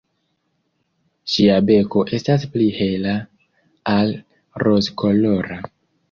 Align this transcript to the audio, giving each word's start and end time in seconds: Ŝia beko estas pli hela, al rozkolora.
Ŝia 1.33 1.57
beko 1.67 2.01
estas 2.17 2.45
pli 2.55 2.69
hela, 2.77 3.13
al 3.93 4.15
rozkolora. 4.63 5.59